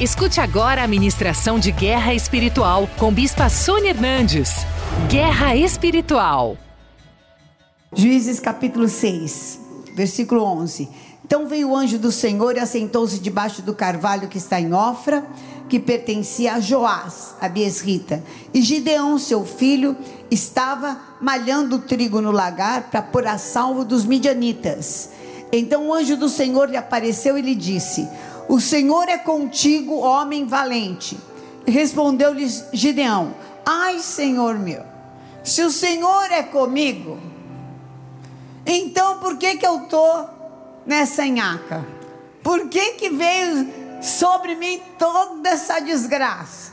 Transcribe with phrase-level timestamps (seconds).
[0.00, 4.48] Escute agora a ministração de Guerra Espiritual com Bispa Sônia Hernandes.
[5.10, 6.56] Guerra Espiritual.
[7.94, 9.60] Juízes capítulo 6,
[9.94, 10.88] versículo 11.
[11.22, 15.22] Então veio o anjo do Senhor e assentou-se debaixo do carvalho que está em Ofra,
[15.68, 18.24] que pertencia a Joás, a Biesrita.
[18.54, 19.94] E Gideão, seu filho,
[20.30, 25.10] estava malhando trigo no lagar para pôr a salvo dos midianitas.
[25.52, 28.08] Então o anjo do Senhor lhe apareceu e lhe disse:
[28.50, 31.16] O Senhor é contigo, homem valente.
[31.64, 33.32] Respondeu-lhe Gideão:
[33.64, 34.84] Ai, Senhor meu,
[35.44, 37.16] se o Senhor é comigo,
[38.66, 40.24] então por que que eu tô
[40.84, 41.86] nessa nhaca?
[42.42, 43.68] Por que que veio
[44.02, 46.72] sobre mim toda essa desgraça?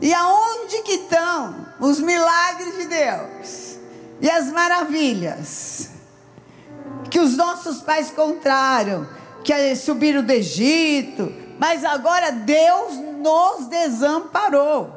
[0.00, 3.78] E aonde que estão os milagres de Deus
[4.22, 5.90] e as maravilhas
[7.10, 14.92] que os nossos pais contaram, que subiram do Egito, mas agora Deus nos desamparou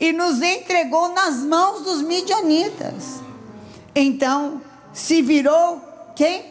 [0.00, 3.20] e nos entregou nas mãos dos midianitas.
[3.94, 5.80] Então, se virou
[6.14, 6.44] quem?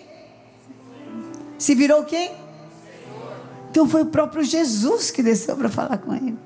[1.58, 2.32] Se virou quem?
[3.72, 6.38] Então foi o próprio Jesus que desceu para falar com ele.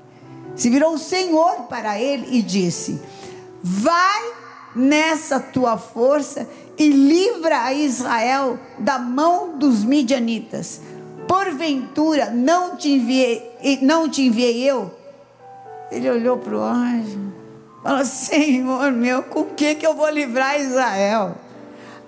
[0.54, 3.00] Se virou o Senhor para ele e disse:
[3.62, 4.32] Vai
[4.74, 10.80] nessa tua força e livra a Israel da mão dos midianitas.
[11.28, 14.92] Porventura não te enviei, não te enviei eu?
[15.90, 17.32] Ele olhou para o anjo,
[17.82, 21.36] falou: Senhor meu, com que que eu vou livrar Israel?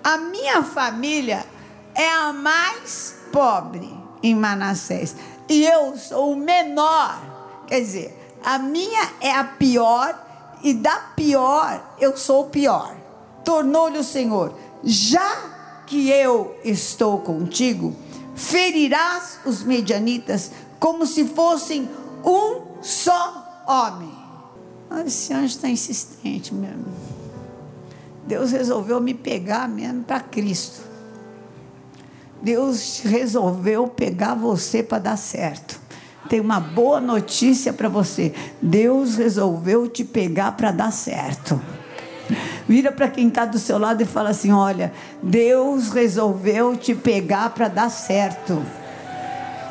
[0.03, 1.45] A minha família
[1.93, 5.15] é a mais pobre em Manassés
[5.49, 7.19] e eu sou o menor.
[7.67, 10.24] Quer dizer, a minha é a pior
[10.65, 12.97] e da pior eu sou o pior.
[13.45, 17.95] Tornou-lhe o Senhor: Já que eu estou contigo,
[18.33, 21.87] ferirás os medianitas como se fossem
[22.25, 24.11] um só homem.
[25.05, 26.87] Esse anjo está insistente mesmo.
[28.25, 30.81] Deus resolveu me pegar mesmo para Cristo.
[32.41, 35.84] Deus resolveu pegar você para dar certo.
[36.29, 38.33] Tem uma boa notícia para você.
[38.61, 41.61] Deus resolveu te pegar para dar certo.
[42.67, 44.91] Vira para quem está do seu lado e fala assim: Olha,
[45.21, 48.61] Deus resolveu te pegar para dar certo.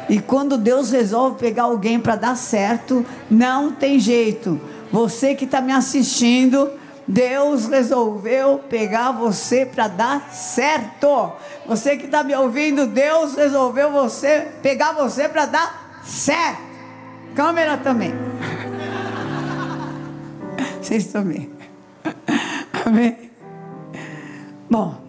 [0.08, 4.60] E quando Deus resolve pegar alguém para dar certo, não tem jeito.
[4.92, 6.70] Você que está me assistindo,
[7.08, 11.32] Deus resolveu pegar você para dar certo.
[11.66, 16.62] Você que está me ouvindo, Deus resolveu você pegar você para dar certo.
[17.34, 18.12] Câmera também.
[20.80, 21.50] Vocês também.
[22.84, 23.30] Amém?
[24.70, 25.00] Bom,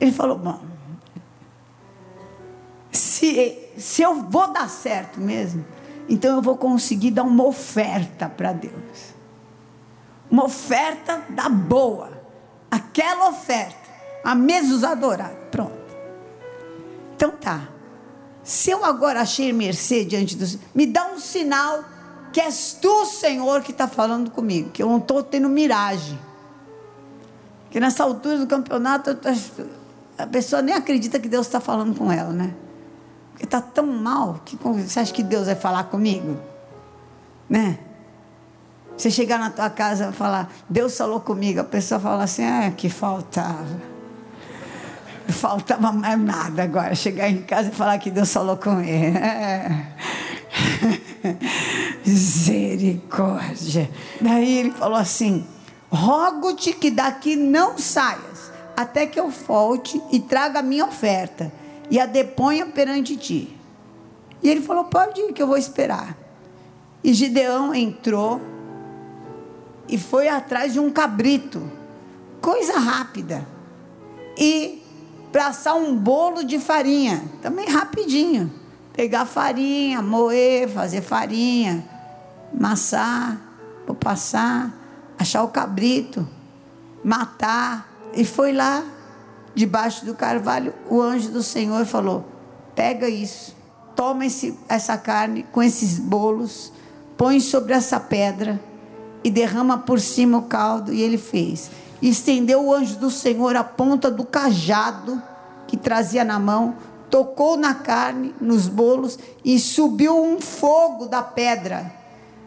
[0.00, 0.60] ele falou: bom,
[2.90, 5.64] se, se eu vou dar certo mesmo,
[6.08, 9.14] então eu vou conseguir dar uma oferta para Deus.
[10.30, 12.10] Uma oferta da boa.
[12.70, 13.86] Aquela oferta.
[14.24, 15.32] A mesos adorar.
[15.50, 15.94] Pronto.
[17.14, 17.75] Então tá.
[18.46, 21.82] Se eu agora achei mercê diante do Senhor, me dá um sinal
[22.32, 26.16] que és tu, Senhor, que está falando comigo, que eu não estou tendo miragem.
[27.72, 29.18] Que nessa altura do campeonato,
[30.16, 32.54] a pessoa nem acredita que Deus está falando com ela, né?
[33.32, 36.38] Porque está tão mal que você acha que Deus vai falar comigo?
[37.50, 37.80] Né?
[38.96, 42.70] Você chegar na tua casa e falar, Deus falou comigo, a pessoa fala assim, é
[42.70, 43.95] que faltava
[45.32, 46.94] faltava mais nada agora.
[46.94, 49.16] Chegar em casa e falar que Deus falou com ele.
[49.16, 49.86] É.
[52.06, 53.90] Misericórdia.
[54.20, 55.46] Daí ele falou assim:
[55.90, 61.52] Rogo-te que daqui não saias, até que eu volte e traga a minha oferta
[61.90, 63.56] e a deponha perante ti.
[64.42, 66.16] E ele falou: Pode ir, que eu vou esperar.
[67.02, 68.40] E Gideão entrou
[69.88, 71.70] e foi atrás de um cabrito,
[72.40, 73.46] coisa rápida.
[74.36, 74.82] E
[75.32, 78.52] para assar um bolo de farinha, também rapidinho.
[78.92, 81.84] Pegar farinha, moer, fazer farinha,
[82.54, 83.38] amassar,
[83.86, 84.72] vou passar,
[85.18, 86.26] achar o cabrito,
[87.04, 87.86] matar.
[88.14, 88.82] E foi lá,
[89.54, 92.24] debaixo do carvalho, o anjo do Senhor falou:
[92.74, 93.54] pega isso,
[93.94, 96.72] toma esse, essa carne com esses bolos,
[97.16, 98.58] põe sobre essa pedra
[99.22, 100.92] e derrama por cima o caldo.
[100.92, 101.70] E ele fez
[102.02, 105.22] estendeu o anjo do Senhor a ponta do cajado
[105.66, 106.76] que trazia na mão,
[107.10, 111.92] tocou na carne, nos bolos, e subiu um fogo da pedra,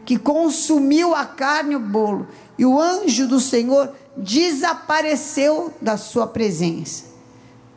[0.05, 2.27] que consumiu a carne e o bolo.
[2.57, 7.05] E o anjo do Senhor desapareceu da sua presença.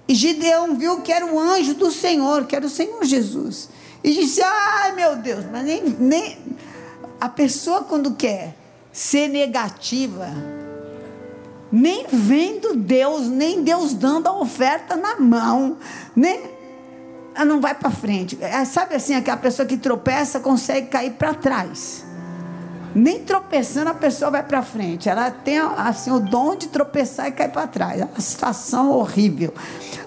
[0.09, 3.69] E Gideão viu que era o anjo do Senhor, que era o Senhor Jesus.
[4.03, 6.39] E disse: ai meu Deus, mas nem, nem.
[7.21, 8.57] A pessoa quando quer
[8.93, 10.29] ser negativa,
[11.73, 15.79] nem vendo Deus, nem Deus dando a oferta na mão,
[16.15, 16.53] nem
[17.35, 18.37] ela não vai para frente.
[18.41, 22.05] É, sabe assim, aquela pessoa que tropeça consegue cair para trás.
[22.95, 25.09] Nem tropeçando a pessoa vai para frente.
[25.09, 28.03] Ela tem assim o dom de tropeçar e cair para trás.
[28.03, 29.55] É uma situação horrível.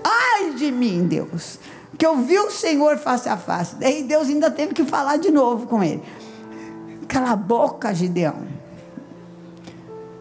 [0.04, 1.58] Ai de mim, Deus.
[1.98, 3.76] Que eu vi o Senhor face a face.
[3.78, 6.04] Daí Deus ainda teve que falar de novo com ele.
[7.08, 8.48] Cala a boca, Gideão.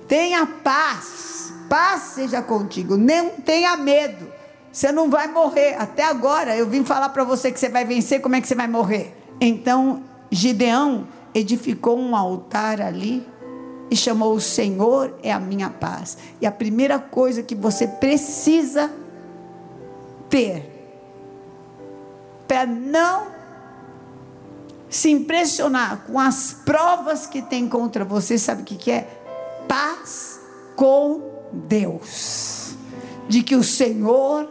[0.08, 1.33] Tenha paz.
[1.74, 2.96] Paz seja contigo.
[2.96, 4.28] Não tenha medo.
[4.70, 5.74] Você não vai morrer.
[5.74, 8.20] Até agora eu vim falar para você que você vai vencer.
[8.20, 9.12] Como é que você vai morrer?
[9.40, 13.26] Então Gideão edificou um altar ali
[13.90, 16.16] e chamou o Senhor é a minha paz.
[16.40, 18.88] E a primeira coisa que você precisa
[20.30, 20.70] ter
[22.46, 23.26] para não
[24.88, 29.08] se impressionar com as provas que tem contra você, sabe o que, que é?
[29.66, 30.38] Paz
[30.76, 32.74] com Deus.
[33.28, 34.48] De que o Senhor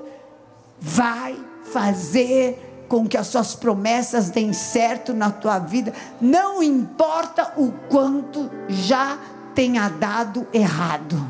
[0.79, 1.37] vai
[1.71, 8.49] fazer com que as suas promessas deem certo na tua vida, não importa o quanto
[8.69, 9.17] já
[9.55, 11.27] tenha dado errado.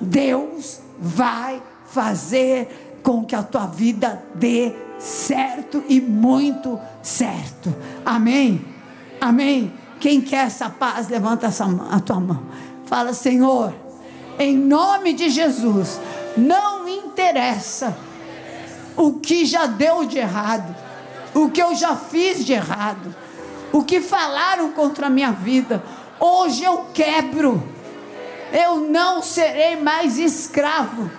[0.00, 7.74] Deus vai fazer com que a tua vida dê certo e muito certo.
[8.04, 8.64] Amém?
[9.20, 9.72] Amém?
[9.98, 12.42] Quem quer essa paz, levanta a tua mão.
[12.86, 13.74] Fala, Senhor,
[14.38, 16.00] em nome de Jesus,
[16.36, 17.96] não interessa
[18.96, 20.82] o que já deu de errado
[21.34, 23.14] o que eu já fiz de errado,
[23.72, 25.82] o que falaram contra a minha vida.
[26.20, 27.62] Hoje eu quebro.
[28.52, 31.10] Eu não serei mais escravo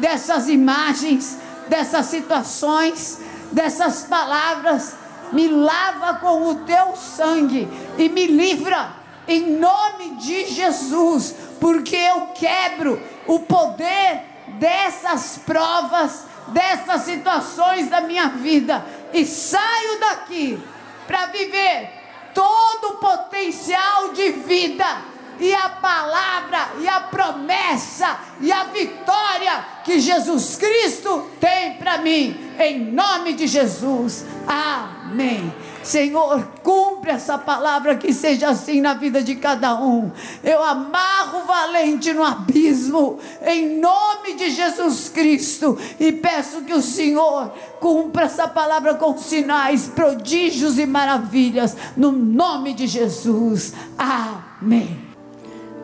[0.00, 1.38] dessas imagens,
[1.68, 3.20] dessas situações,
[3.52, 4.96] dessas palavras.
[5.32, 12.28] Me lava com o teu sangue e me livra em nome de Jesus, porque eu
[12.34, 14.22] quebro o poder
[14.58, 20.60] dessas provas, dessas situações da minha vida e saio daqui
[21.06, 21.90] para viver
[22.34, 29.98] todo o potencial de vida e a palavra e a promessa e a vitória que
[29.98, 34.24] Jesus Cristo tem para mim, em nome de Jesus.
[34.46, 35.52] Amém.
[35.82, 40.10] Senhor, cumpre essa palavra que seja assim na vida de cada um.
[40.42, 46.82] Eu amarro o valente no abismo, em nome de Jesus Cristo, e peço que o
[46.82, 53.72] Senhor cumpra essa palavra com sinais, prodígios e maravilhas, no nome de Jesus.
[53.98, 54.98] Amém.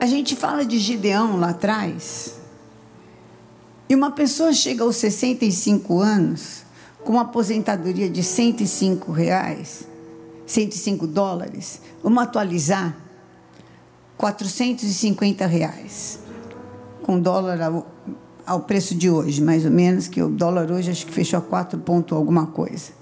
[0.00, 2.38] A gente fala de Gideão lá atrás,
[3.88, 6.67] e uma pessoa chega aos 65 anos
[7.08, 9.88] com uma aposentadoria de 105 reais,
[10.46, 12.94] 105 dólares, vamos atualizar,
[14.18, 16.18] 450 reais,
[17.02, 17.86] com dólar ao,
[18.44, 21.40] ao, preço de hoje, mais ou menos, que o dólar hoje acho que fechou a
[21.40, 22.92] 4 ponto alguma coisa.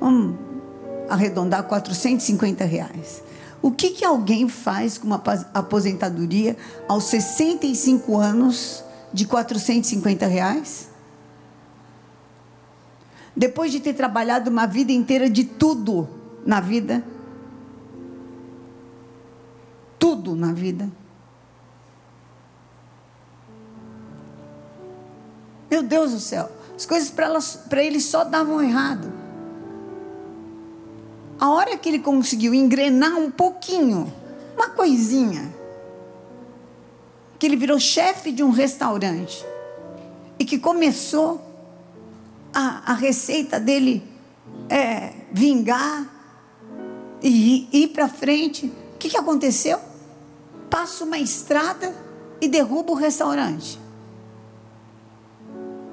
[0.00, 0.34] Vamos
[1.08, 3.22] arredondar 450 reais.
[3.62, 5.22] O que, que alguém faz com uma
[5.54, 6.56] aposentadoria
[6.88, 8.82] aos 65 anos
[9.12, 10.89] de 450 reais?
[13.36, 16.08] Depois de ter trabalhado uma vida inteira de tudo
[16.44, 17.04] na vida,
[19.98, 20.90] tudo na vida.
[25.70, 29.12] Meu Deus do céu, as coisas para ele só davam errado.
[31.38, 34.12] A hora que ele conseguiu engrenar um pouquinho,
[34.56, 35.54] uma coisinha,
[37.38, 39.46] que ele virou chefe de um restaurante
[40.38, 41.49] e que começou
[42.52, 44.02] a, a receita dele
[44.68, 46.08] é vingar
[47.22, 48.66] e ir, ir para frente.
[48.94, 49.80] O que, que aconteceu?
[50.68, 51.94] Passa uma estrada
[52.40, 53.78] e derruba o restaurante.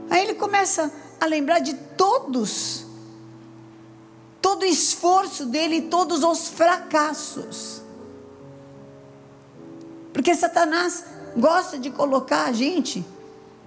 [0.09, 2.85] Aí ele começa a lembrar de todos,
[4.41, 7.81] todo o esforço dele, todos os fracassos.
[10.13, 11.03] Porque Satanás
[11.35, 13.05] gosta de colocar a gente,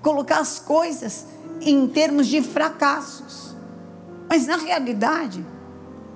[0.02, 1.26] colocar as coisas
[1.60, 3.54] em termos de fracassos.
[4.28, 5.44] Mas na realidade,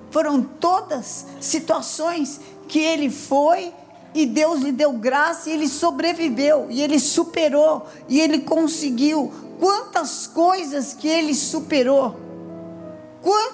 [0.09, 3.73] foram todas situações que ele foi
[4.13, 9.31] e Deus lhe deu graça e ele sobreviveu, e ele superou, e ele conseguiu.
[9.59, 12.24] Quantas coisas que ele superou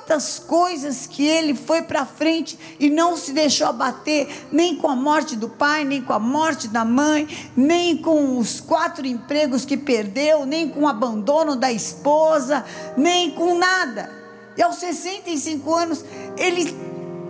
[0.01, 4.96] quantas coisas que ele foi para frente e não se deixou abater, nem com a
[4.96, 9.77] morte do pai, nem com a morte da mãe, nem com os quatro empregos que
[9.77, 12.65] perdeu, nem com o abandono da esposa,
[12.98, 14.12] nem com nada.
[14.58, 16.03] E aos 65 anos,
[16.36, 16.75] ele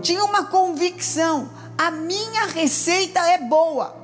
[0.01, 3.99] tinha uma convicção: a minha receita é boa.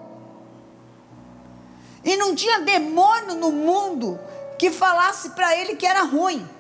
[2.04, 4.20] E não tinha demônio no mundo
[4.60, 6.57] que falasse para ele que era ruim.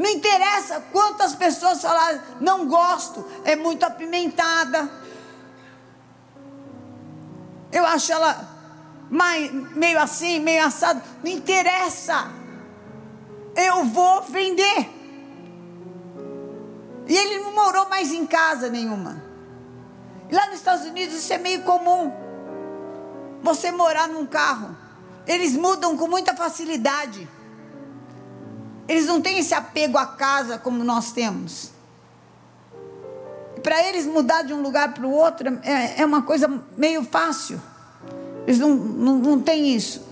[0.00, 4.90] Não interessa quantas pessoas falaram, não gosto, é muito apimentada.
[7.70, 8.48] Eu acho ela
[9.10, 11.02] mais, meio assim, meio assado.
[11.22, 12.30] Não interessa.
[13.54, 14.88] Eu vou vender.
[17.06, 19.22] E ele não morou mais em casa nenhuma.
[20.32, 22.10] Lá nos Estados Unidos isso é meio comum.
[23.42, 24.74] Você morar num carro.
[25.26, 27.28] Eles mudam com muita facilidade.
[28.90, 31.70] Eles não têm esse apego à casa como nós temos.
[33.62, 37.62] Para eles mudar de um lugar para o outro é, é, uma coisa meio fácil.
[38.48, 40.02] Eles não, não, não têm isso.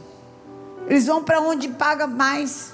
[0.86, 2.72] Eles vão para onde paga mais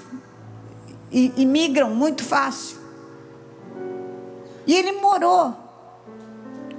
[1.11, 2.77] e, e migram muito fácil.
[4.67, 5.55] E ele morou.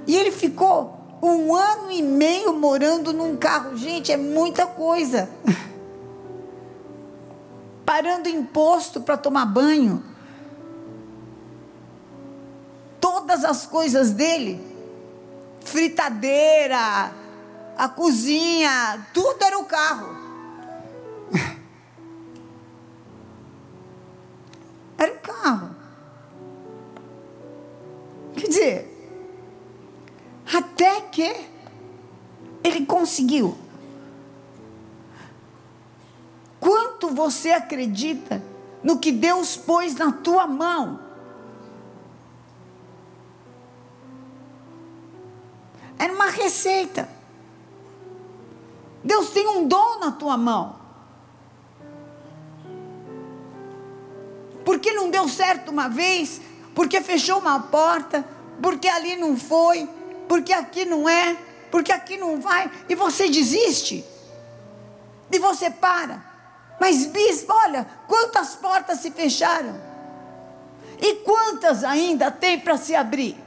[0.07, 3.75] E ele ficou um ano e meio morando num carro.
[3.75, 5.29] Gente, é muita coisa.
[7.87, 10.03] Parando imposto para tomar banho.
[12.99, 14.61] Todas as coisas dele.
[15.61, 17.13] Fritadeira,
[17.77, 20.17] a cozinha, tudo era o carro.
[24.97, 25.69] Era o carro.
[28.35, 29.21] Quer dizer,
[30.53, 31.35] até que
[32.63, 33.57] ele conseguiu.
[37.17, 38.43] Você acredita
[38.83, 40.99] no que Deus pôs na tua mão?
[45.97, 47.09] Era uma receita.
[49.03, 50.75] Deus tem um dom na tua mão.
[54.63, 56.39] Porque não deu certo uma vez,
[56.75, 58.23] porque fechou uma porta,
[58.61, 59.89] porque ali não foi,
[60.27, 61.35] porque aqui não é,
[61.71, 64.05] porque aqui não vai, e você desiste,
[65.31, 66.26] e você para.
[66.79, 69.87] Mas, bispo, olha, quantas portas se fecharam,
[70.99, 73.37] e quantas ainda tem para se abrir?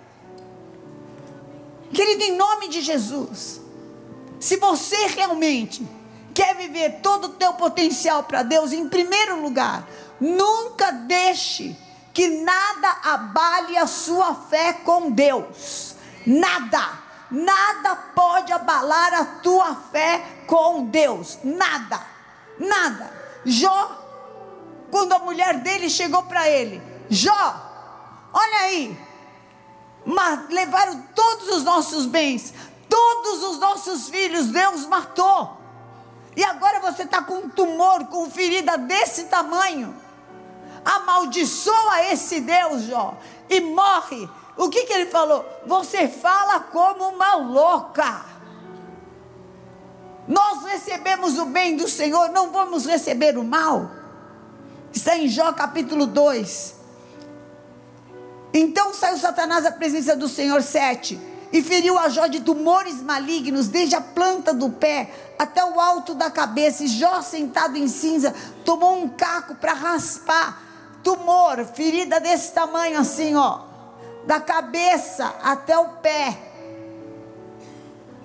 [1.92, 3.60] Querido, em nome de Jesus,
[4.38, 5.86] se você realmente
[6.32, 9.86] quer viver todo o teu potencial para Deus, em primeiro lugar,
[10.20, 11.76] nunca deixe
[12.14, 15.96] que nada abale a sua fé com Deus.
[16.24, 16.98] Nada,
[17.30, 21.38] nada pode abalar a tua fé com Deus.
[21.42, 22.00] Nada,
[22.58, 23.19] nada.
[23.44, 23.90] Jó,
[24.90, 27.54] quando a mulher dele chegou para ele, Jó,
[28.32, 28.98] olha aí,
[30.04, 32.52] mas levaram todos os nossos bens,
[32.88, 35.58] todos os nossos filhos, Deus matou.
[36.36, 39.94] E agora você está com um tumor, com ferida desse tamanho
[40.84, 43.14] amaldiçoa esse Deus, Jó,
[43.48, 44.28] e morre.
[44.56, 45.44] O que, que ele falou?
[45.66, 48.24] Você fala como uma louca.
[50.30, 53.90] Nós recebemos o bem do Senhor, não vamos receber o mal.
[54.92, 56.76] Está em Jó capítulo 2.
[58.54, 61.20] Então saiu Satanás da presença do Senhor sete
[61.52, 66.14] e feriu a Jó de tumores malignos, desde a planta do pé até o alto
[66.14, 66.84] da cabeça.
[66.84, 68.32] E Jó, sentado em cinza,
[68.64, 70.62] tomou um caco para raspar
[71.02, 73.62] tumor, ferida desse tamanho assim, ó,
[74.28, 76.38] da cabeça até o pé.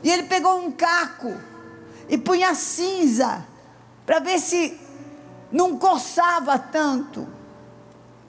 [0.04, 1.34] E ele pegou um caco
[2.08, 3.46] e punha cinza
[4.06, 4.80] para ver se
[5.52, 7.28] não coçava tanto.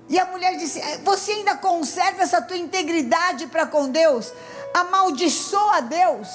[0.09, 4.33] E a mulher disse: é, Você ainda conserva essa tua integridade para com Deus?
[4.73, 6.29] Amaldiçoa a Deus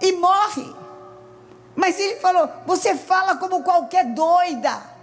[0.00, 0.74] e morre.
[1.74, 4.94] Mas ele falou: Você fala como qualquer doida.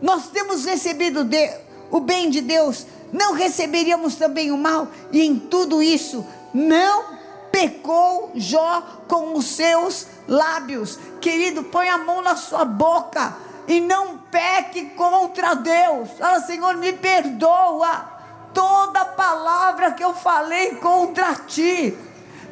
[0.00, 1.50] Nós temos recebido de,
[1.90, 4.88] o bem de Deus, não receberíamos também o mal?
[5.12, 7.14] E em tudo isso, não
[7.50, 10.98] pecou Jó com os seus lábios.
[11.20, 13.34] Querido, põe a mão na sua boca
[13.66, 16.10] e não peque contra Deus.
[16.18, 18.12] Fala, Senhor, me perdoa
[18.52, 21.96] toda palavra que eu falei contra ti.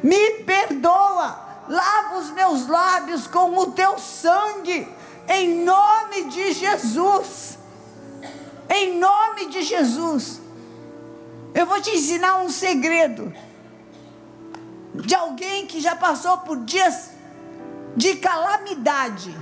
[0.01, 1.41] Me perdoa.
[1.67, 4.87] Lava os meus lábios com o teu sangue
[5.27, 7.57] em nome de Jesus.
[8.69, 10.41] Em nome de Jesus.
[11.53, 13.33] Eu vou te ensinar um segredo
[14.93, 17.12] de alguém que já passou por dias
[17.95, 19.35] de calamidade.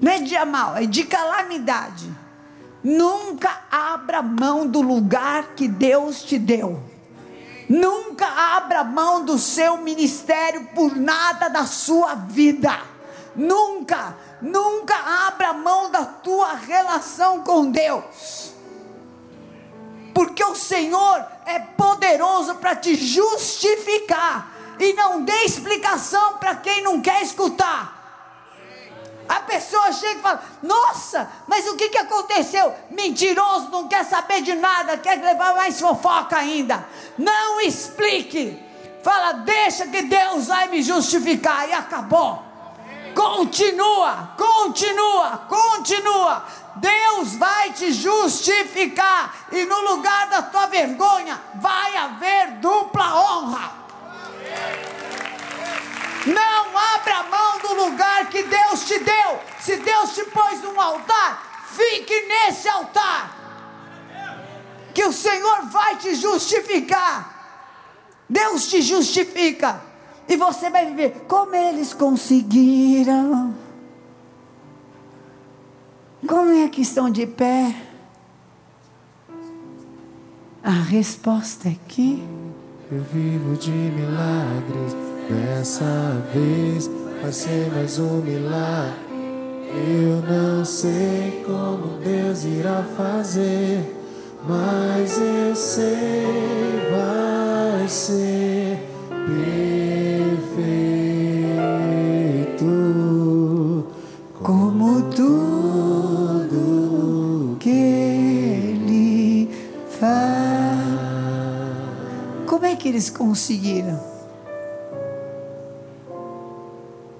[0.00, 2.10] Não é dia mal, é de calamidade.
[2.82, 6.82] Nunca abra mão do lugar que Deus te deu.
[7.68, 12.80] Nunca abra mão do seu ministério por nada da sua vida.
[13.36, 14.16] Nunca.
[14.40, 14.94] Nunca
[15.26, 18.54] abra mão da tua relação com Deus.
[20.14, 27.00] Porque o Senhor é poderoso para te justificar e não dê explicação para quem não
[27.00, 28.00] quer escutar.
[29.28, 32.74] A pessoa chega e fala: Nossa, mas o que, que aconteceu?
[32.90, 36.84] Mentiroso, não quer saber de nada, quer levar mais fofoca ainda.
[37.16, 38.58] Não explique.
[39.04, 41.68] Fala, deixa que Deus vai me justificar.
[41.68, 42.42] E acabou.
[43.14, 46.44] Continua, continua, continua.
[46.76, 49.46] Deus vai te justificar.
[49.52, 53.79] E no lugar da tua vergonha, vai haver dupla honra.
[56.26, 59.40] Não abra mão do lugar que Deus te deu.
[59.60, 63.36] Se Deus te pôs num altar, fique nesse altar.
[64.94, 67.38] Que o Senhor vai te justificar.
[68.28, 69.82] Deus te justifica.
[70.28, 73.54] E você vai viver como eles conseguiram.
[76.26, 77.74] Como é que estão de pé?
[80.62, 82.22] A resposta é que
[82.92, 84.96] eu vivo de milagres.
[85.28, 86.90] Dessa vez
[87.22, 89.10] vai ser mais um milagre.
[89.72, 93.78] Eu não sei como Deus irá fazer,
[94.48, 98.78] mas eu sei vai ser
[99.08, 99.46] perfeito
[104.42, 105.59] como tudo
[112.80, 114.00] que eles conseguiram?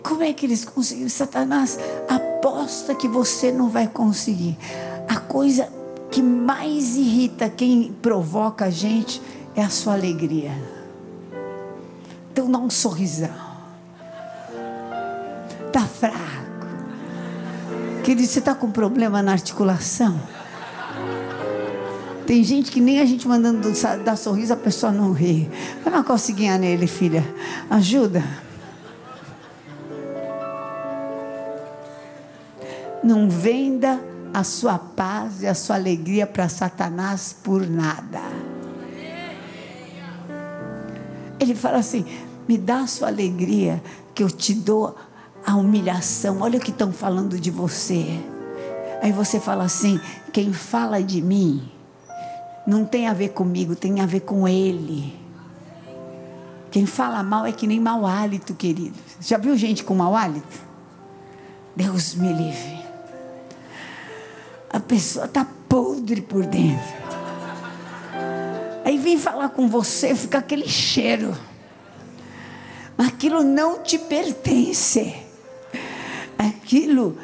[0.03, 1.11] Como é que eles conseguiram?
[1.11, 4.57] Satanás aposta que você não vai conseguir.
[5.07, 5.69] A coisa
[6.11, 9.21] que mais irrita quem provoca a gente
[9.55, 10.53] é a sua alegria.
[12.33, 13.51] Então dá um sorrisão.
[15.71, 16.67] Tá fraco.
[18.03, 20.19] Querido, você está com problema na articulação?
[22.31, 23.69] Tem gente que nem a gente mandando
[24.05, 25.51] dar sorriso, a pessoa não ri.
[25.85, 27.25] Dá uma coceguinha nele, filha.
[27.69, 28.23] Ajuda.
[33.03, 34.01] Não venda
[34.33, 38.21] a sua paz e a sua alegria para Satanás por nada.
[41.41, 42.07] Ele fala assim:
[42.49, 43.83] me dá a sua alegria,
[44.15, 44.95] que eu te dou
[45.45, 46.43] a humilhação.
[46.43, 48.21] Olha o que estão falando de você.
[49.03, 49.99] Aí você fala assim:
[50.33, 51.80] quem fala de mim
[52.67, 55.19] não tem a ver comigo, tem a ver com ele.
[56.71, 58.99] Quem fala mal é que nem mau hálito, querido.
[59.21, 60.71] Já viu gente com mau hálito?
[61.75, 62.81] Deus me livre
[64.71, 67.01] a pessoa está podre por dentro.
[68.85, 71.37] Aí vem falar com você, fica aquele cheiro.
[72.97, 75.17] Mas aquilo não te pertence.
[76.39, 77.19] Aquilo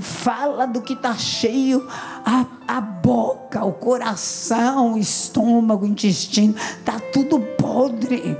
[0.00, 1.86] fala do que está cheio
[2.24, 8.36] a, a boca, o coração, o estômago, o intestino, está tudo podre.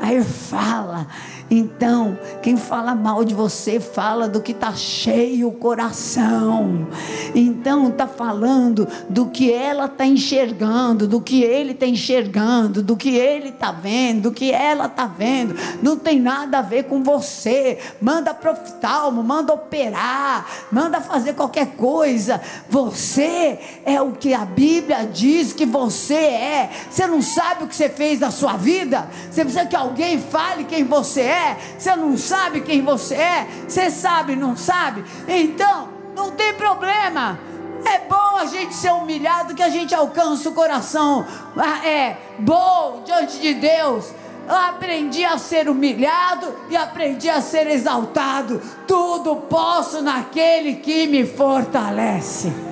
[0.00, 1.06] Aí fala
[1.50, 6.86] então, quem fala mal de você fala do que está cheio o coração.
[7.34, 13.16] Então, está falando do que ela está enxergando, do que ele está enxergando, do que
[13.16, 15.54] ele está vendo, do que ela está vendo.
[15.82, 17.78] Não tem nada a ver com você.
[18.00, 22.42] Manda proftalmo, manda operar, manda fazer qualquer coisa.
[22.68, 26.70] Você é o que a Bíblia diz que você é.
[26.90, 29.08] Você não sabe o que você fez na sua vida?
[29.30, 29.87] Você precisa que alguém
[30.30, 35.04] fale quem você é é, você não sabe quem você é, você sabe, não sabe?
[35.26, 37.38] Então, não tem problema.
[37.84, 41.24] É bom a gente ser humilhado que a gente alcança o coração.
[41.56, 44.12] Ah, é bom diante de Deus.
[44.48, 48.60] Eu aprendi a ser humilhado e aprendi a ser exaltado.
[48.86, 52.67] Tudo posso naquele que me fortalece.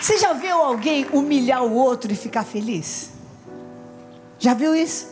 [0.00, 3.10] Você já viu alguém humilhar o outro e ficar feliz?
[4.38, 5.08] Já viu isso?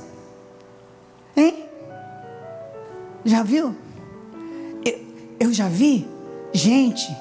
[1.36, 1.64] Hein?
[3.24, 3.74] Já viu?
[4.84, 5.00] Eu,
[5.40, 6.08] eu já vi
[6.52, 7.14] gente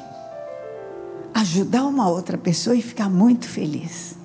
[1.33, 4.15] ajudar uma outra pessoa e ficar muito feliz.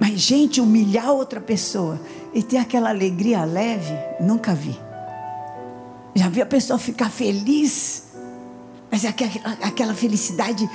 [0.00, 2.00] Mas gente humilhar outra pessoa
[2.34, 4.78] e ter aquela alegria leve, nunca vi.
[6.14, 8.04] Já vi a pessoa ficar feliz,
[8.90, 10.68] mas é aquela, aquela felicidade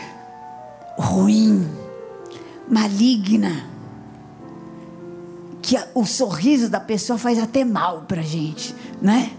[0.97, 1.69] ruim,
[2.67, 3.65] maligna,
[5.61, 9.31] que o sorriso da pessoa faz até mal para gente, né?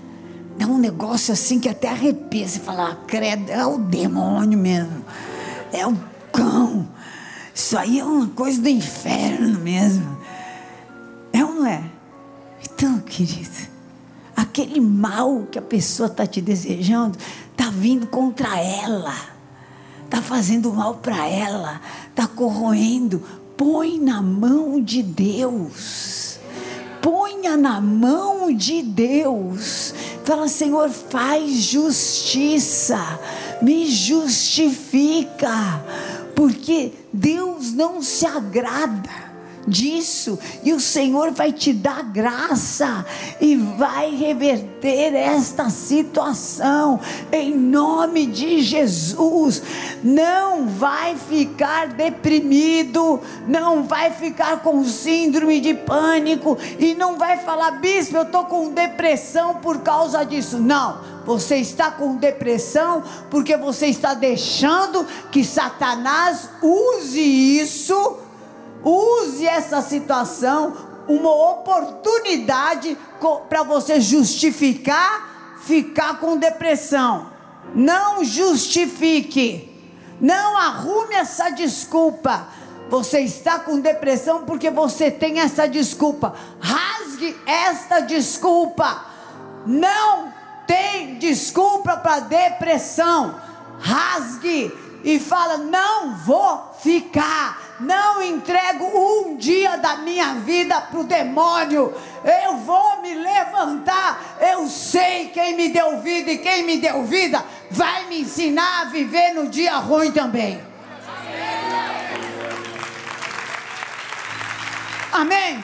[0.56, 2.46] Dá um negócio assim que até arrepia.
[2.46, 5.04] Você fala, ah, credo, é o demônio mesmo,
[5.72, 5.96] é o
[6.32, 6.88] cão.
[7.54, 10.16] Isso aí é uma coisa do inferno mesmo.
[11.32, 11.82] É ou não é?
[12.64, 13.50] Então, querido,
[14.36, 17.18] aquele mal que a pessoa está te desejando
[17.50, 19.14] está vindo contra ela,
[20.12, 23.22] está fazendo mal para ela, está corroendo.
[23.56, 26.38] Põe na mão de Deus.
[27.00, 29.94] Ponha na mão de Deus.
[30.22, 32.98] Fala, Senhor, faz justiça,
[33.62, 35.82] me justifica,
[36.36, 39.31] porque Deus não se agrada
[39.66, 43.04] disso, e o Senhor vai te dar graça
[43.40, 46.98] e vai reverter esta situação
[47.30, 49.62] em nome de Jesus.
[50.02, 57.72] Não vai ficar deprimido, não vai ficar com síndrome de pânico e não vai falar,
[57.72, 60.58] bispo, eu estou com depressão por causa disso.
[60.58, 61.12] Não.
[61.24, 68.18] Você está com depressão porque você está deixando que Satanás use isso
[68.84, 70.74] Use essa situação,
[71.08, 72.96] uma oportunidade
[73.48, 77.30] para você justificar ficar com depressão.
[77.74, 79.68] Não justifique.
[80.20, 82.46] Não arrume essa desculpa.
[82.90, 86.34] Você está com depressão porque você tem essa desculpa.
[86.60, 89.06] Rasgue esta desculpa.
[89.66, 90.32] Não
[90.66, 93.40] tem desculpa para depressão.
[93.80, 101.04] Rasgue e fala: Não vou ficar, não entrego um dia da minha vida para o
[101.04, 101.92] demônio.
[102.44, 104.38] Eu vou me levantar.
[104.40, 108.84] Eu sei quem me deu vida e quem me deu vida vai me ensinar a
[108.84, 110.62] viver no dia ruim também.
[115.12, 115.62] Amém.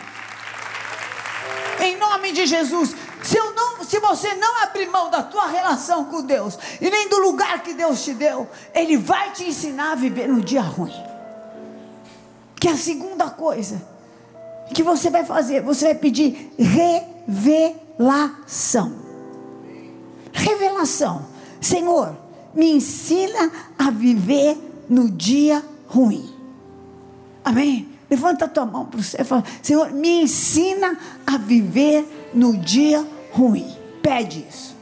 [1.81, 2.94] Em nome de Jesus.
[3.22, 7.09] Se, eu não, se você não abrir mão da tua relação com Deus e nem
[7.09, 11.08] do lugar que Deus te deu, Ele vai te ensinar a viver no dia ruim.
[12.61, 13.81] Que é a segunda coisa
[14.75, 16.53] que você vai fazer, você vai pedir
[17.27, 18.92] revelação.
[20.33, 21.27] Revelação.
[21.61, 22.16] Senhor,
[22.55, 24.57] me ensina a viver
[24.88, 26.33] no dia ruim.
[27.44, 27.88] Amém?
[28.11, 32.57] Levanta a tua mão para o céu e fala: Senhor, me ensina a viver no
[32.57, 33.71] dia ruim.
[34.03, 34.77] Pede isso.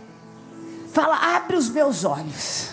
[0.93, 2.71] Fala, abre os meus olhos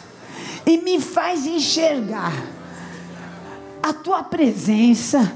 [0.65, 2.33] e me faz enxergar
[3.83, 5.33] a tua presença,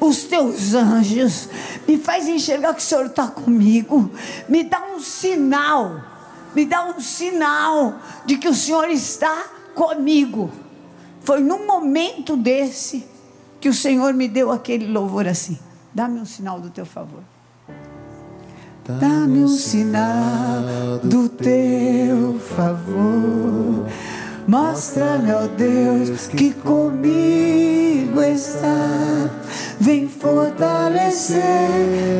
[0.00, 1.50] os teus anjos,
[1.86, 4.10] me faz enxergar que o Senhor está comigo,
[4.48, 6.00] me dá um sinal,
[6.54, 10.50] me dá um sinal de que o Senhor está comigo.
[11.20, 13.06] Foi num momento desse
[13.60, 15.58] que o Senhor me deu aquele louvor assim.
[15.92, 17.22] Dá-me um sinal do teu favor.
[18.84, 23.86] Dá-me um sinal do teu favor.
[24.50, 29.30] Mostra-me, ó Deus, que comigo está.
[29.78, 31.38] Vem fortalecer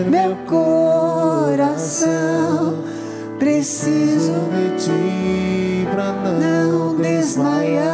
[0.09, 2.05] meu coração.
[3.37, 7.91] Preciso de ti para não desmaiar.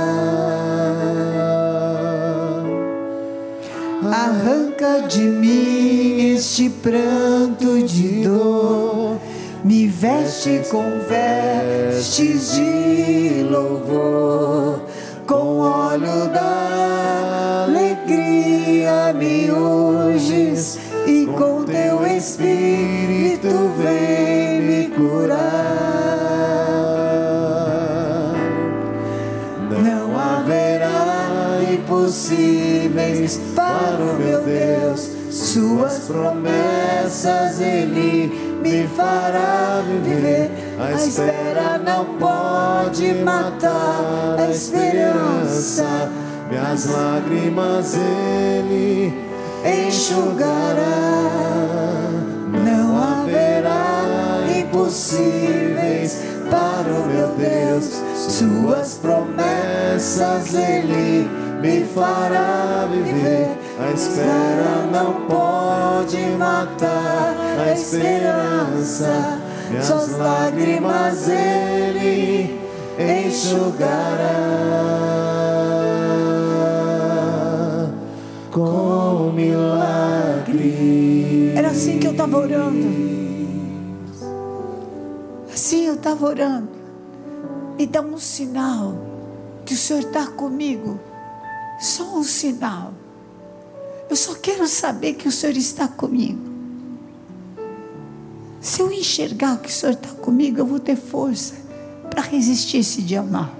[4.05, 9.19] Arranca de mim este pranto de dor,
[9.67, 14.81] me veste com vestes de louvor,
[15.27, 23.49] com óleo da alegria me unges e com teu espírito
[23.83, 25.87] vem me curar.
[31.73, 35.16] impossíveis para o meu Deus.
[35.37, 40.51] Suas promessas Ele me fará viver.
[40.81, 46.11] A espera não pode matar a esperança.
[46.49, 49.13] Minhas lágrimas Ele
[49.63, 50.81] enxugará.
[52.65, 58.03] Não haverá impossíveis para o meu Deus.
[58.17, 61.29] Suas promessas Ele
[61.61, 63.66] me fará viver.
[63.79, 69.39] A espera não pode matar a esperança.
[69.71, 72.59] Minhas lágrimas Ele
[72.99, 74.37] enxugará
[78.51, 79.93] com milagre.
[81.55, 82.87] Era assim que eu estava orando.
[85.53, 86.69] Assim eu estava orando.
[87.79, 88.95] E dá um sinal
[89.67, 90.99] que o Senhor está comigo
[91.79, 92.95] só um sinal.
[94.09, 96.41] Eu só quero saber que o Senhor está comigo.
[98.61, 101.55] Se eu enxergar que o Senhor está comigo, eu vou ter força
[102.11, 103.51] para resistir esse dia mal.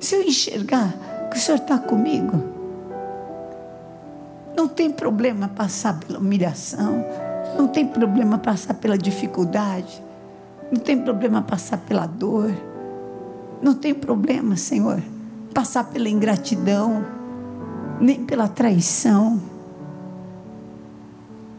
[0.00, 2.42] Se eu enxergar que o Senhor está comigo,
[4.56, 7.04] não tem problema passar pela humilhação,
[7.56, 10.02] Não tem problema passar pela dificuldade.
[10.70, 12.50] Não tem problema passar pela dor.
[13.60, 15.02] Não tem problema, Senhor,
[15.52, 17.04] passar pela ingratidão,
[18.02, 19.40] nem pela traição,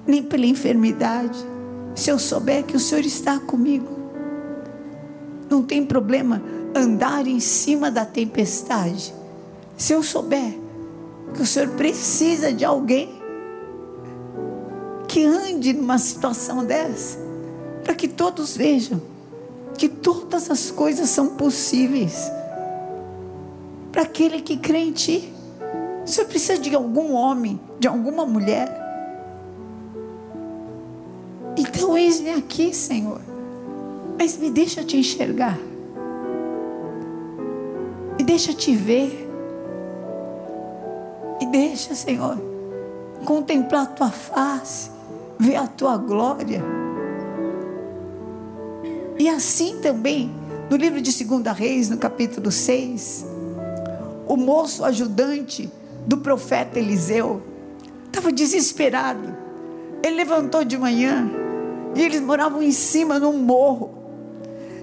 [0.06, 1.40] nem pela enfermidade.
[1.96, 3.88] Se eu souber que o Senhor está comigo,
[5.50, 6.42] não tem problema
[6.76, 9.14] andar em cima da tempestade.
[9.78, 10.58] Se eu souber
[11.34, 13.22] que o Senhor precisa de alguém
[15.08, 17.18] que ande numa situação dessa,
[17.84, 19.02] para que todos vejam
[19.78, 22.32] que todas as coisas são possíveis
[23.92, 25.33] para aquele que crê em Ti.
[26.04, 28.70] O Senhor precisa de algum homem, de alguma mulher.
[31.58, 33.22] Então, eis-me aqui, Senhor,
[34.18, 35.58] mas me deixa te enxergar,
[38.18, 39.30] me deixa te ver,
[41.40, 42.38] me deixa, Senhor,
[43.24, 44.94] contemplar a tua face
[45.44, 46.64] ver a tua glória.
[49.20, 50.32] E assim também,
[50.70, 53.26] no livro de 2 Reis, no capítulo 6,
[54.28, 55.70] o moço ajudante
[56.06, 57.42] do profeta Eliseu
[58.06, 59.36] estava desesperado.
[60.04, 61.30] Ele levantou de manhã
[61.96, 64.04] e eles moravam em cima num morro.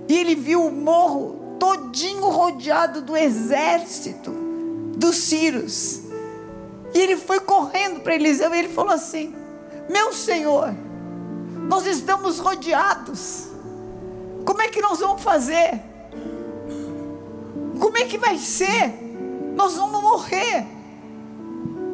[0.08, 4.32] E ele viu o morro todinho rodeado do exército
[4.96, 6.00] dos Círios.
[6.92, 9.34] E ele foi correndo para Eliseu e ele falou assim:
[9.88, 10.74] meu Senhor,
[11.68, 13.48] nós estamos rodeados.
[14.44, 15.80] Como é que nós vamos fazer?
[17.78, 18.94] Como é que vai ser?
[19.54, 20.66] Nós vamos morrer.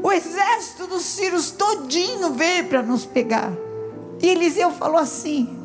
[0.07, 3.53] O exército dos sírios todinho veio para nos pegar.
[4.23, 5.59] E Eliseu falou assim: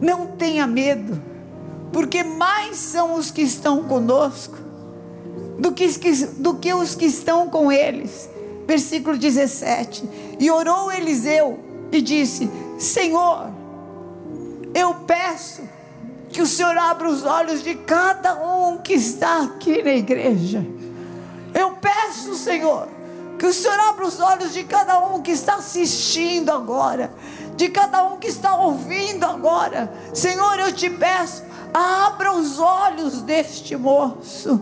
[0.00, 1.20] Não tenha medo,
[1.92, 4.56] porque mais são os que estão conosco
[5.58, 5.88] do que,
[6.38, 8.30] do que os que estão com eles
[8.68, 10.08] versículo 17.
[10.38, 11.58] E orou Eliseu
[11.90, 13.50] e disse: Senhor,
[14.72, 15.62] eu peço
[16.28, 20.64] que o Senhor abra os olhos de cada um que está aqui na igreja.
[21.56, 22.86] Eu peço, Senhor,
[23.38, 27.10] que o Senhor abra os olhos de cada um que está assistindo agora,
[27.56, 29.90] de cada um que está ouvindo agora.
[30.12, 31.42] Senhor, eu te peço,
[31.72, 34.60] abra os olhos deste moço.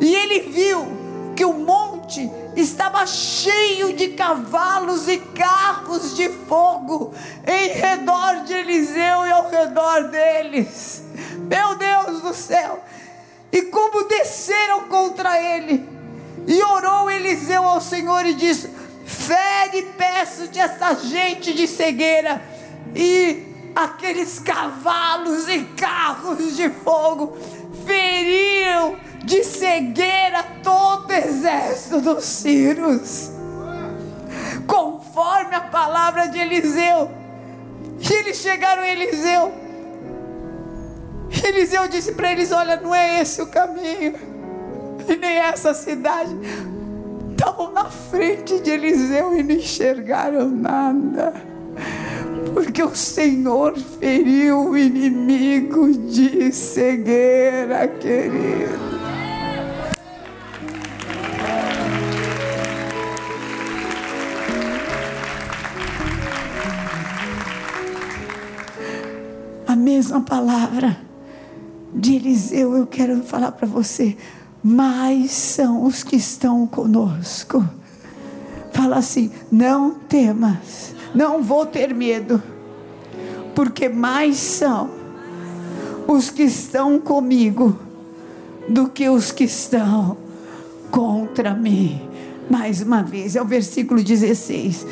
[0.00, 0.84] E ele viu
[1.36, 7.14] que o monte estava cheio de cavalos e carros de fogo
[7.46, 11.04] em redor de Eliseu e ao redor deles.
[11.38, 12.82] Meu Deus do céu!
[13.54, 15.88] E como desceram contra ele,
[16.44, 18.68] e orou Eliseu ao Senhor e disse:
[19.06, 22.42] Fere, peço-te essa gente de cegueira,
[22.96, 27.38] e aqueles cavalos e carros de fogo
[27.86, 33.30] feriam de cegueira todo o exército dos Círios,
[34.66, 37.08] conforme a palavra de Eliseu.
[38.00, 39.63] Eles chegaram Eliseu.
[41.42, 44.14] Eliseu disse para eles: Olha, não é esse o caminho,
[45.08, 46.36] e nem essa cidade.
[47.30, 51.32] Estavam na frente de Eliseu e não enxergaram nada
[52.54, 58.94] porque o Senhor feriu o inimigo de cegueira, querido.
[69.66, 70.96] a mesma palavra
[71.94, 74.16] de Eliseu, eu quero falar para você.
[74.62, 77.64] Mais são os que estão conosco.
[78.72, 82.42] Fala assim: não temas, não vou ter medo,
[83.54, 84.90] porque mais são
[86.08, 87.78] os que estão comigo
[88.68, 90.16] do que os que estão
[90.90, 92.00] contra mim.
[92.50, 94.86] Mais uma vez, é o versículo 16.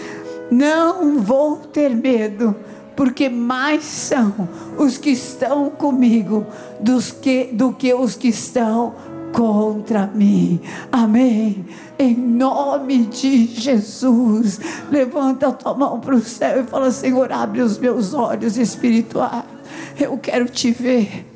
[0.50, 2.54] Não vou ter medo
[2.96, 6.46] porque mais são os que estão comigo
[6.80, 8.94] dos que, do que os que estão
[9.32, 10.60] contra mim.
[10.90, 11.64] Amém.
[11.98, 17.60] Em nome de Jesus, levanta a tua mão para o céu e fala: Senhor, abre
[17.62, 19.44] os meus olhos espirituais.
[19.98, 21.26] Eu quero te ver.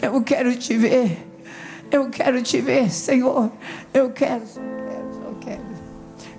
[0.00, 1.26] Eu quero te ver.
[1.90, 3.50] Eu quero te ver, Senhor.
[3.92, 4.42] Eu quero.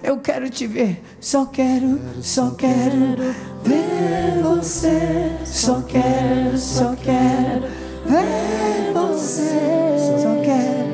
[0.01, 3.17] Eu quero te ver, só quero, só quero
[3.63, 3.88] ver
[4.41, 5.31] você.
[5.45, 7.63] Só quero, só quero
[8.05, 9.95] ver você.
[10.21, 10.89] Só quero.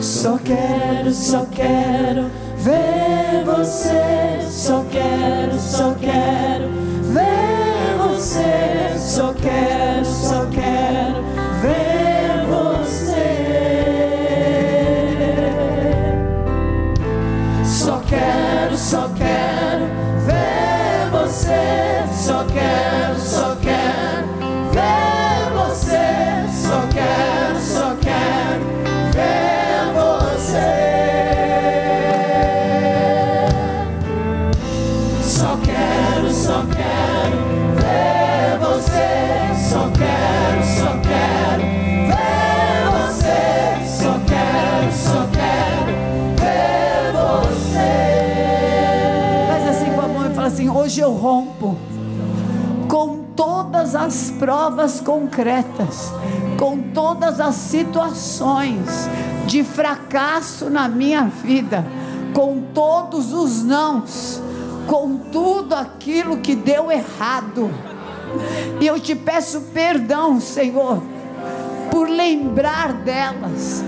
[0.00, 4.46] Só quero, só quero ver você.
[4.50, 6.68] Só quero, só quero
[7.12, 8.98] ver você.
[8.98, 11.35] Só quero, só quero
[50.86, 51.76] hoje eu rompo
[52.88, 56.12] com todas as provas concretas,
[56.56, 59.08] com todas as situações
[59.46, 61.84] de fracasso na minha vida,
[62.32, 64.40] com todos os nãos,
[64.86, 67.68] com tudo aquilo que deu errado.
[68.80, 71.02] E eu te peço perdão, Senhor,
[71.90, 73.82] por lembrar delas,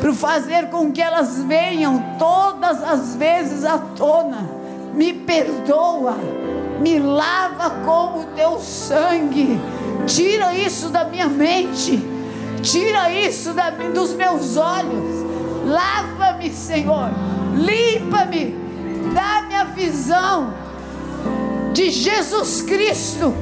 [0.00, 4.62] por fazer com que elas venham todas as vezes à tona.
[4.94, 6.43] Me perdoa
[6.80, 9.60] me lava com o teu sangue,
[10.06, 12.02] tira isso da minha mente,
[12.62, 15.24] tira isso da, dos meus olhos,
[15.66, 17.10] lava-me, Senhor,
[17.54, 18.56] limpa-me,
[19.14, 20.52] dá-me a visão
[21.72, 23.34] de Jesus Cristo,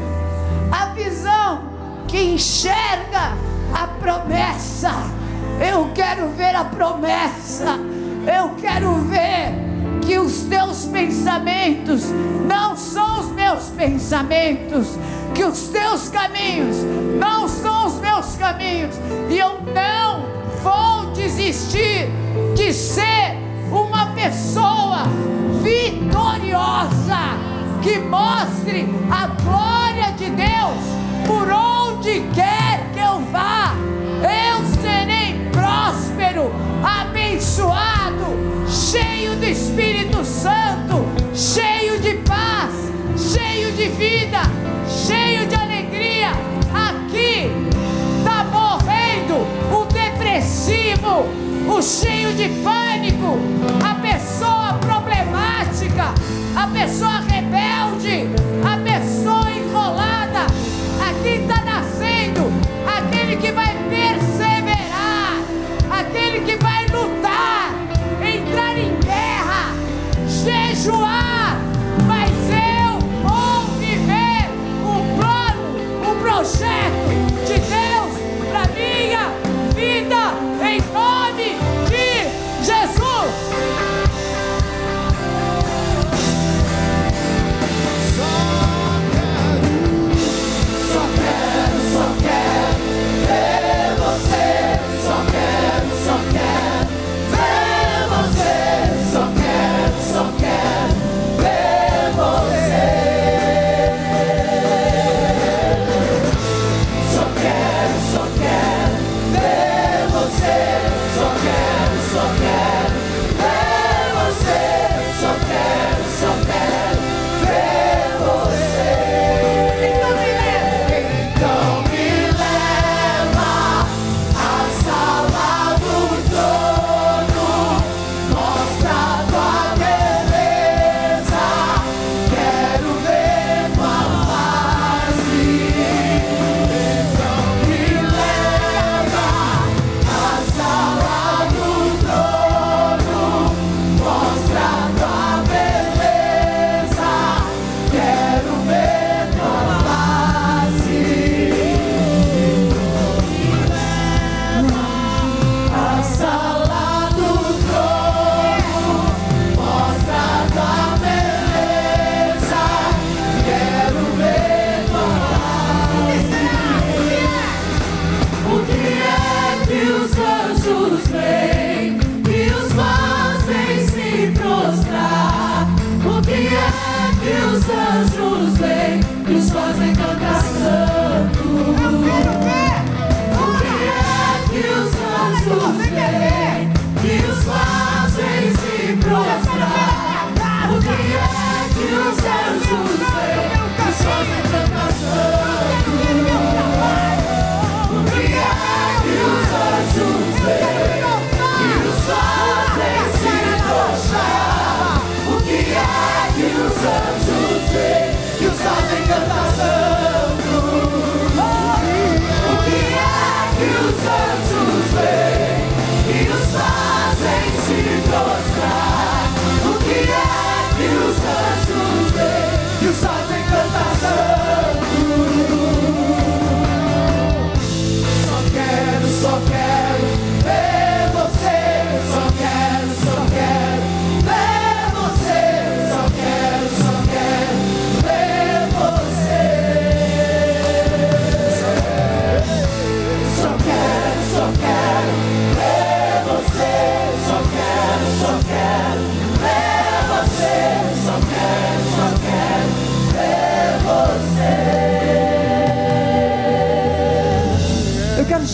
[0.70, 1.62] a visão
[2.08, 3.36] que enxerga
[3.74, 4.90] a promessa.
[5.60, 7.78] Eu quero ver a promessa,
[8.26, 9.71] eu quero ver
[10.06, 12.04] que os teus pensamentos
[12.46, 14.98] não são os meus pensamentos,
[15.34, 16.76] que os teus caminhos
[17.18, 18.96] não são os meus caminhos,
[19.30, 20.24] e eu não
[20.62, 22.08] vou desistir
[22.54, 23.36] de ser
[23.70, 25.04] uma pessoa
[25.62, 27.18] vitoriosa
[27.82, 33.74] que mostre a glória de Deus por onde quer que eu vá.
[34.22, 35.21] Eu serei
[35.72, 38.26] próspero, abençoado
[38.68, 44.40] cheio do Espírito Santo, cheio de paz, cheio de vida,
[44.86, 46.28] cheio de alegria.
[46.74, 47.50] Aqui
[48.18, 51.26] está morrendo o depressivo,
[51.74, 53.38] o cheio de pânico,
[53.82, 56.12] a pessoa problemática,
[56.54, 57.22] a pessoa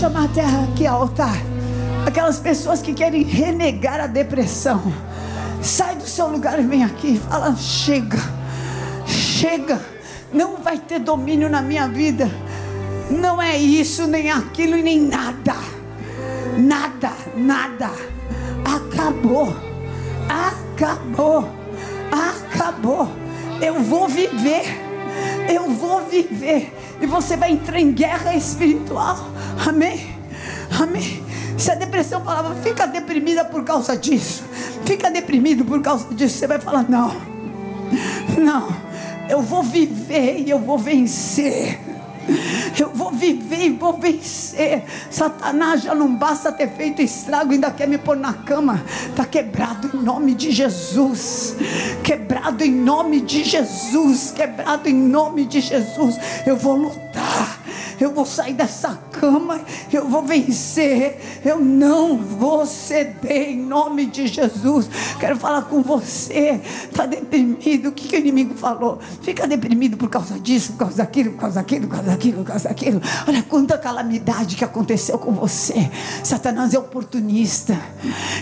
[0.09, 1.37] chamar a terra aqui ao altar.
[2.07, 4.83] Aquelas pessoas que querem renegar a depressão.
[5.61, 8.19] Sai do seu lugar e vem aqui fala: chega,
[9.07, 9.81] chega,
[10.33, 12.31] não vai ter domínio na minha vida.
[13.11, 15.55] Não é isso, nem aquilo e nem nada.
[16.57, 17.91] Nada, nada.
[18.65, 19.55] Acabou.
[20.29, 21.49] Acabou.
[22.11, 23.11] Acabou.
[23.61, 24.65] Eu vou viver.
[25.53, 26.75] Eu vou viver.
[27.01, 29.38] E você vai entrar em guerra espiritual.
[29.67, 30.15] Amém.
[30.81, 31.23] Amém.
[31.59, 34.45] Se a depressão falava, fica deprimida por causa disso,
[34.85, 37.15] fica deprimido por causa disso, você vai falar: não,
[38.39, 38.69] não,
[39.29, 41.81] eu vou viver e eu vou vencer.
[42.79, 44.85] Eu vou viver e vou vencer.
[45.11, 48.85] Satanás já não basta ter feito estrago, ainda quer me pôr na cama.
[49.09, 51.57] Está quebrado em nome de Jesus.
[52.05, 54.31] Quebrado em nome de Jesus.
[54.37, 56.19] Quebrado em nome de Jesus.
[56.47, 57.58] Eu vou lutar
[58.01, 59.61] eu vou sair dessa cama,
[59.92, 64.88] eu vou vencer, eu não vou ceder em nome de Jesus.
[65.18, 68.99] Quero falar com você, está deprimido, o que, que o inimigo falou?
[69.22, 72.46] Fica deprimido por causa disso, por causa daquilo, por causa daquilo, por causa daquilo, por
[72.46, 73.03] causa daquilo.
[73.26, 75.90] Olha quanta calamidade que aconteceu com você.
[76.22, 77.78] Satanás é oportunista,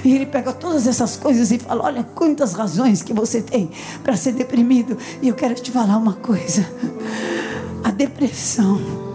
[0.05, 3.71] e ele pega todas essas coisas e fala: Olha quantas razões que você tem
[4.03, 6.67] para ser deprimido, e eu quero te falar uma coisa.
[7.85, 9.06] A depressão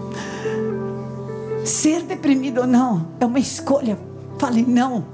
[1.64, 3.98] Ser deprimido ou não é uma escolha.
[4.38, 5.04] Fale não.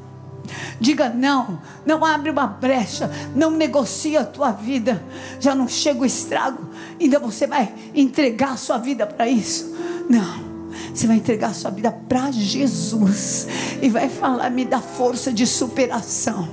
[0.80, 5.02] Diga não, não abre uma brecha, não negocia a tua vida.
[5.38, 6.62] Já não chega o estrago,
[7.00, 9.76] ainda você vai entregar a sua vida para isso?
[10.08, 10.48] Não.
[10.94, 13.46] Você vai entregar a sua vida para Jesus
[13.82, 16.48] e vai falar: me dá força de superação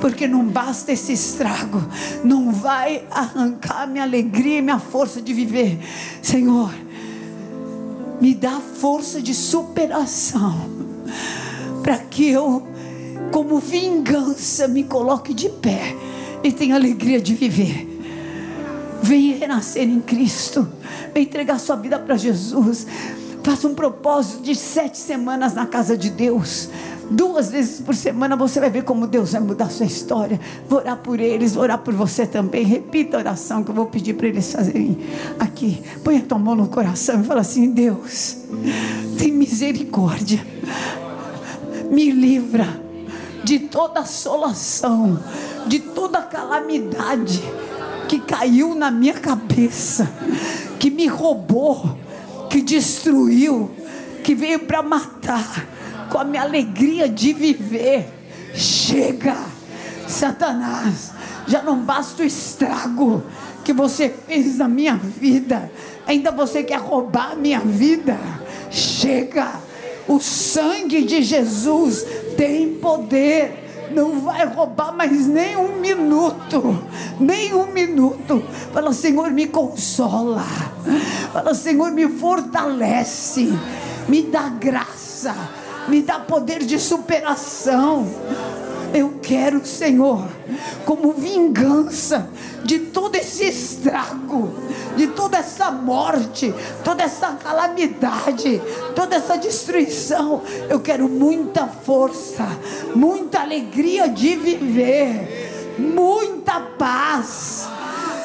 [0.00, 1.82] porque não basta esse estrago,
[2.22, 5.78] não vai arrancar minha alegria e minha força de viver.
[6.20, 6.74] Senhor,
[8.20, 10.54] me dá força de superação,
[11.82, 12.66] para que eu,
[13.30, 15.94] como vingança, me coloque de pé
[16.42, 17.90] e tenha alegria de viver.
[19.02, 20.66] Venha renascer em Cristo,
[21.12, 22.86] venha entregar sua vida para Jesus.
[23.44, 26.70] Faça um propósito de sete semanas na casa de Deus.
[27.10, 30.40] Duas vezes por semana você vai ver como Deus vai mudar a sua história.
[30.66, 32.64] Vou orar por eles, vou orar por você também.
[32.64, 34.98] Repita a oração que eu vou pedir para eles fazerem
[35.38, 35.82] aqui.
[36.02, 38.38] Põe a tua mão no coração e fala assim: Deus,
[39.18, 40.44] tem misericórdia.
[41.90, 42.80] Me livra
[43.44, 45.22] de toda assolação,
[45.66, 47.42] de toda calamidade
[48.08, 50.10] que caiu na minha cabeça,
[50.78, 51.98] que me roubou,
[52.54, 53.68] que destruiu,
[54.22, 55.66] que veio para matar
[56.08, 58.06] com a minha alegria de viver.
[58.54, 59.36] Chega,
[60.06, 61.10] Satanás,
[61.48, 63.24] já não basta o estrago
[63.64, 65.68] que você fez na minha vida,
[66.06, 68.16] ainda você quer roubar a minha vida.
[68.70, 69.54] Chega,
[70.06, 73.63] o sangue de Jesus tem poder
[73.94, 76.82] não vai roubar mais nem um minuto,
[77.20, 78.42] nem um minuto.
[78.72, 80.44] Fala, Senhor, me consola.
[81.32, 83.52] Fala, Senhor, me fortalece,
[84.08, 85.04] me dá graça
[85.88, 88.06] me dá poder de superação.
[88.94, 90.24] Eu quero, Senhor,
[90.84, 92.30] como vingança
[92.62, 94.54] de todo esse estrago,
[94.96, 98.62] de toda essa morte, toda essa calamidade,
[98.94, 100.42] toda essa destruição.
[100.70, 102.46] Eu quero muita força,
[102.94, 107.68] muita alegria de viver, muita paz.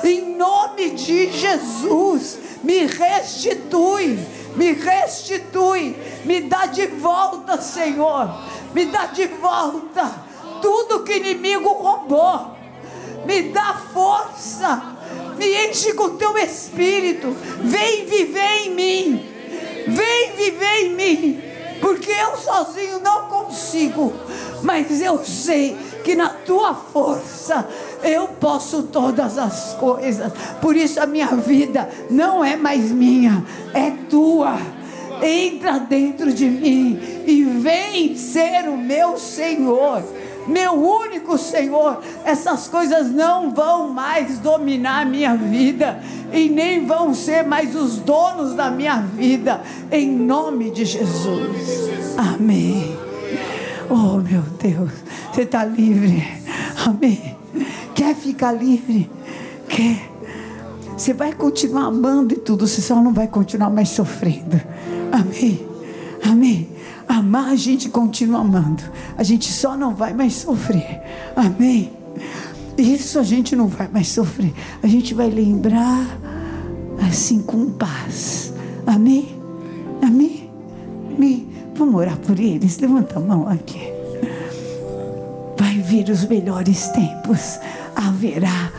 [0.04, 4.20] Em nome de Jesus, me restitui
[4.56, 5.96] me restitui,
[6.26, 8.36] me dá de volta, Senhor,
[8.74, 10.29] me dá de volta
[10.62, 12.56] tudo que o inimigo roubou,
[13.26, 14.82] me dá força,
[15.38, 19.30] me enche com teu espírito, vem viver em mim,
[19.88, 21.42] vem viver em mim,
[21.82, 24.14] porque eu sozinho não consigo,
[24.64, 27.68] mas eu sei que na tua força
[28.04, 30.32] eu posso todas as coisas.
[30.62, 34.58] Por isso a minha vida não é mais minha, é tua.
[35.22, 36.98] Entra dentro de mim
[37.28, 40.02] e vem ser o meu Senhor,
[40.50, 42.02] meu único Senhor.
[42.26, 46.02] Essas coisas não vão mais dominar a minha vida
[46.34, 52.18] e nem vão ser mais os donos da minha vida, em nome de Jesus.
[52.18, 52.98] Amém.
[53.90, 54.92] Oh meu Deus,
[55.32, 56.24] você está livre.
[56.86, 57.36] Amém.
[57.96, 59.10] Quer ficar livre?
[59.68, 60.10] Quer?
[60.96, 64.62] Você vai continuar amando e tudo, você só não vai continuar mais sofrendo.
[65.12, 65.66] Amém.
[66.24, 66.79] Amém.
[67.10, 68.84] Amar a gente continua amando.
[69.18, 71.02] A gente só não vai mais sofrer.
[71.36, 71.92] Amém.
[72.78, 74.54] Isso a gente não vai mais sofrer.
[74.84, 76.06] A gente vai lembrar
[77.10, 78.54] assim com paz.
[78.86, 79.36] Amém.
[80.04, 80.52] Amém.
[81.16, 81.48] Amém.
[81.76, 82.78] Vamos orar por eles.
[82.78, 83.82] Levanta a mão aqui.
[85.58, 87.60] Vai vir os melhores tempos.
[87.96, 88.72] Haverá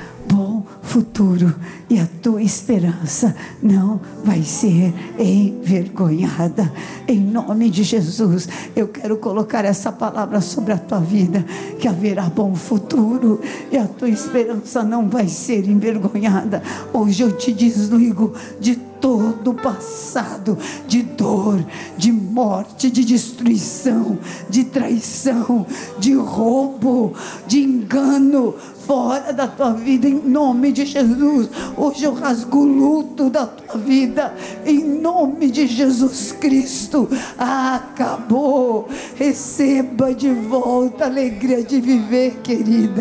[0.90, 1.54] futuro
[1.88, 6.70] e a tua esperança não vai ser envergonhada.
[7.06, 11.46] Em nome de Jesus, eu quero colocar essa palavra sobre a tua vida,
[11.78, 16.60] que haverá bom futuro e a tua esperança não vai ser envergonhada.
[16.92, 21.64] Hoje eu te desligo de todo o passado de dor,
[21.96, 24.18] de morte, de destruição,
[24.48, 25.64] de traição,
[25.98, 27.14] de roubo,
[27.46, 28.54] de engano
[28.90, 31.48] fora da tua vida em nome de Jesus.
[31.76, 34.34] Hoje eu rasgo o luto da tua vida
[34.66, 37.08] em nome de Jesus Cristo.
[37.38, 38.88] Acabou.
[39.14, 43.00] Receba de volta a alegria de viver, querida.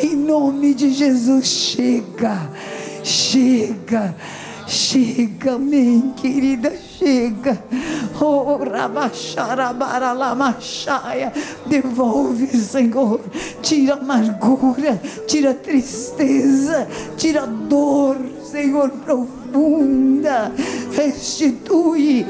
[0.00, 2.50] Em nome de Jesus, chega.
[3.04, 4.16] Chega
[4.68, 7.58] Chega, amém, querida, chega.
[8.20, 8.58] Oh.
[11.66, 13.20] Devolve, Senhor.
[13.62, 18.16] Tira amargura, tira tristeza, tira dor,
[18.50, 20.52] Senhor, profunda.
[20.92, 22.26] Restitui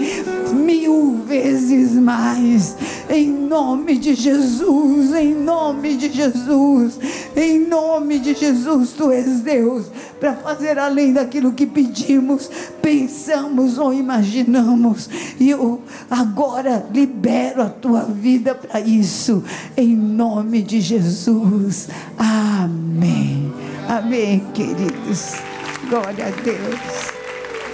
[0.53, 2.77] mil vezes mais.
[3.09, 6.99] Em nome de Jesus, em nome de Jesus,
[7.35, 9.87] em nome de Jesus, tu és Deus
[10.21, 12.51] para fazer além daquilo que pedimos,
[12.83, 15.09] pensamos ou imaginamos.
[15.41, 19.43] E eu agora libero a tua vida para isso,
[19.77, 21.89] em nome de Jesus.
[22.19, 23.53] Amém.
[23.89, 25.48] Amém, queridos.
[25.89, 27.13] Glória a Deus.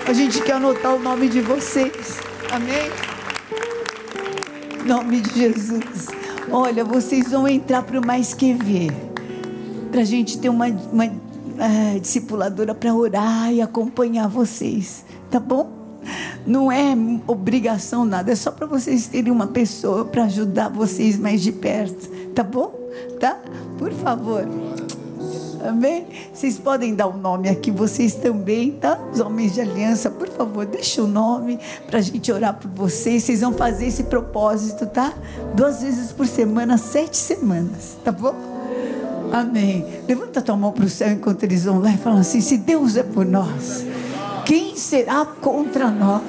[0.06, 2.20] A gente quer anotar o nome de vocês.
[2.52, 2.88] Amém?
[4.86, 6.06] Nome de Jesus.
[6.48, 8.92] Olha, vocês vão entrar para o mais que ver.
[9.90, 15.72] Para a gente ter uma, uma é, discipuladora para orar e acompanhar vocês, tá bom?
[16.46, 16.96] Não é
[17.26, 22.08] obrigação nada, é só para vocês terem uma pessoa para ajudar vocês mais de perto,
[22.32, 22.72] tá bom?
[23.18, 23.40] Tá?
[23.78, 24.46] Por favor.
[25.64, 26.06] Amém?
[26.32, 28.98] Vocês podem dar o um nome aqui, vocês também, tá?
[29.10, 33.22] Os homens de aliança, por favor, deixa o nome para a gente orar por vocês.
[33.22, 35.14] Vocês vão fazer esse propósito, tá?
[35.54, 38.34] Duas vezes por semana, sete semanas, tá bom?
[39.32, 39.86] Amém.
[40.06, 42.98] Levanta tua mão para o céu enquanto eles vão lá e falam assim: se Deus
[42.98, 43.86] é por nós,
[44.44, 46.20] quem será contra nós?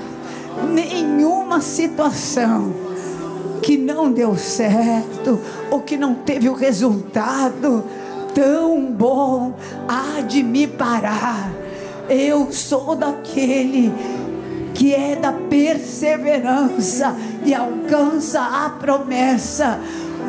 [0.72, 2.74] Nenhuma situação
[3.62, 7.84] que não deu certo ou que não teve o resultado
[8.36, 9.56] tão bom
[9.88, 11.52] há de me parar.
[12.08, 13.92] Eu sou daquele
[14.76, 19.80] que é da perseverança e alcança a promessa.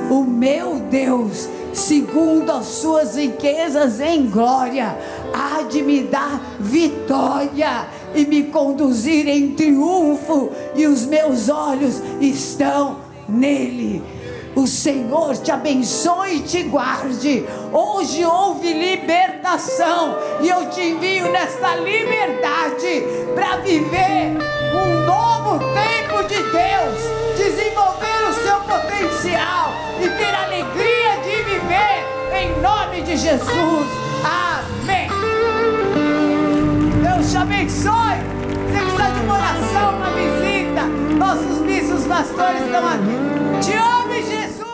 [0.08, 4.96] O meu Deus segundo as suas riquezas em glória,
[5.34, 12.96] há de me dar vitória e me conduzir em triunfo, e os meus olhos estão
[13.28, 14.02] nele.
[14.56, 17.44] O Senhor te abençoe e te guarde.
[17.70, 23.04] Hoje houve libertação e eu te envio nesta liberdade
[23.34, 24.32] para viver
[24.72, 32.58] um novo tempo de Deus, desenvolver o seu potencial e ter alegria de viver em
[32.62, 33.86] nome de Jesus.
[34.24, 35.10] Amém.
[37.02, 37.92] Deus te abençoe.
[38.70, 40.86] Você precisa de uma oração, uma visita.
[41.18, 43.45] Nossos missos pastores estão aqui.
[43.60, 44.66] Te amo, Jesus.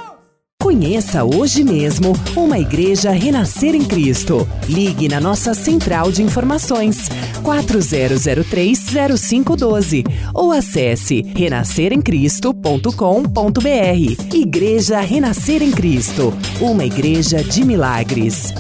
[0.61, 4.47] Conheça hoje mesmo uma igreja Renascer em Cristo.
[4.68, 7.09] Ligue na nossa central de informações
[7.43, 10.05] 40030512
[10.35, 14.35] ou acesse renasceremcristo.com.br.
[14.35, 18.53] Igreja Renascer em Cristo, uma igreja de milagres.